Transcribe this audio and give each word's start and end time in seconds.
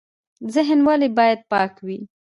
ذهن 0.55 0.79
ولې 0.87 1.09
باید 1.17 1.39
پاک 1.51 1.73
وي؟ 1.85 1.99